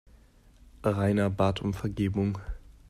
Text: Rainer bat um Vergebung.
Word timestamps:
Rainer 0.83 1.29
bat 1.29 1.61
um 1.61 1.75
Vergebung. 1.75 2.39